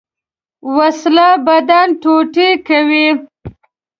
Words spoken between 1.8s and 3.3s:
ټوټې کوي